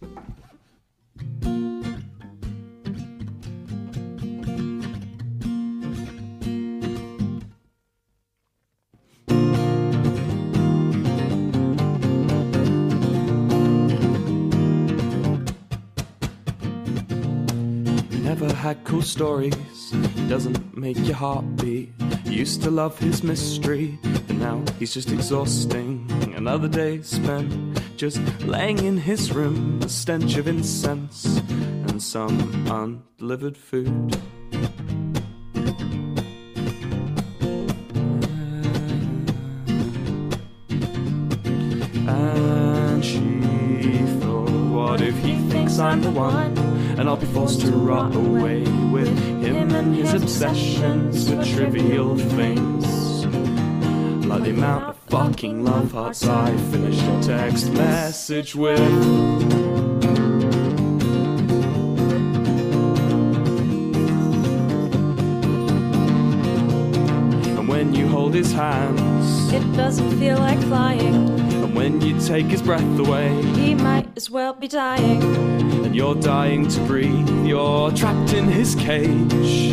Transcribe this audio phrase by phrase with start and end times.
[0.00, 0.12] Never
[18.54, 19.56] had cool stories,
[20.28, 21.90] doesn't make your heart beat.
[22.24, 26.17] Used to love his mystery, but now he's just exhausting.
[26.38, 32.38] Another day spent just laying in his room, the stench of incense and some
[32.70, 34.16] undelivered food.
[42.06, 43.18] And she
[44.20, 46.56] thought, what if he thinks I'm the one?
[46.98, 48.60] And I'll be forced to rot away
[48.92, 49.08] with
[49.42, 52.77] him and his obsessions with trivial things.
[54.28, 58.78] Like the amount of fucking love hearts I finish a text message with.
[67.58, 71.14] And when you hold his hands, It doesn't feel like flying.
[71.62, 75.22] and when you take his breath away, He might as well be dying.
[75.84, 77.28] and you're dying to breathe.
[77.46, 79.72] You're trapped in his cage,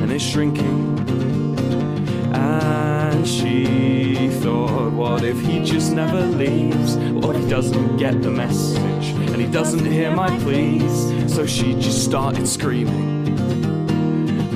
[0.00, 0.93] and it's shrinking.
[3.24, 6.96] And she thought, what if he just never leaves?
[6.96, 11.34] What if he doesn't get the message, and he doesn't hear my pleas?
[11.34, 13.24] So she just started screaming.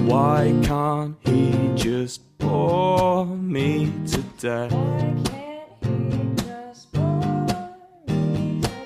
[0.06, 4.74] Why can't he just bore me to death?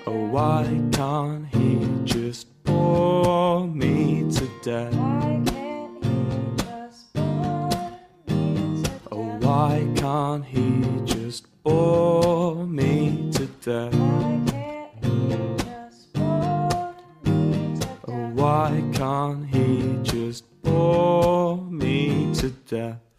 [0.07, 5.52] Oh, why can't he just bore me to death?
[9.53, 10.67] Why can't he
[11.05, 13.95] just bore me to death?
[18.09, 23.12] Oh, why can't he just bore me to death?